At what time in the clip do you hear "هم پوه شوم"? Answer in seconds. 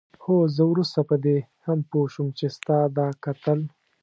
1.65-2.27